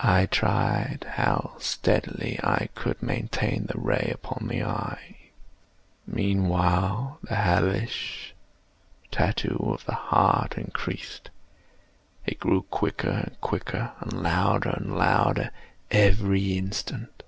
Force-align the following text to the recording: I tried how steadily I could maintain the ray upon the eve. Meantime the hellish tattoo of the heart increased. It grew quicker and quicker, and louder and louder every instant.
I 0.00 0.26
tried 0.26 1.06
how 1.12 1.54
steadily 1.60 2.36
I 2.42 2.68
could 2.74 3.00
maintain 3.00 3.66
the 3.66 3.78
ray 3.78 4.10
upon 4.12 4.48
the 4.48 4.56
eve. 4.66 5.16
Meantime 6.04 7.18
the 7.22 7.36
hellish 7.36 8.34
tattoo 9.12 9.58
of 9.72 9.84
the 9.86 9.94
heart 9.94 10.58
increased. 10.58 11.30
It 12.26 12.40
grew 12.40 12.62
quicker 12.72 13.10
and 13.28 13.40
quicker, 13.40 13.92
and 14.00 14.12
louder 14.14 14.70
and 14.70 14.98
louder 14.98 15.52
every 15.92 16.58
instant. 16.58 17.22